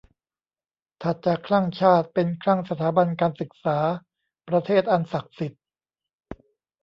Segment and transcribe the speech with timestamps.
[1.01, 3.77] ถัดจากคลั่งชาติ เป็นคลั่งสถาบันการศึกษา
[4.49, 5.63] ประเทศอันศักดิ์สิทธิ์